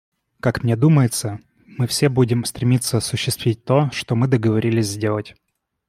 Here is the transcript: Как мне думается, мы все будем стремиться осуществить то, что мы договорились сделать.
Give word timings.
Как 0.39 0.63
мне 0.63 0.75
думается, 0.75 1.39
мы 1.77 1.85
все 1.85 2.09
будем 2.09 2.43
стремиться 2.45 2.97
осуществить 2.97 3.63
то, 3.63 3.91
что 3.91 4.15
мы 4.15 4.27
договорились 4.27 4.87
сделать. 4.87 5.35